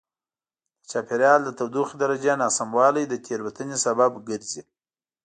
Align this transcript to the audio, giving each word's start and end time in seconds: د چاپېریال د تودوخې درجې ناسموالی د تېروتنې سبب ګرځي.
د 0.79 0.83
چاپېریال 0.91 1.39
د 1.43 1.49
تودوخې 1.57 1.95
درجې 2.03 2.33
ناسموالی 2.43 3.03
د 3.07 3.13
تېروتنې 3.25 3.77
سبب 3.85 4.11
ګرځي. 4.29 4.61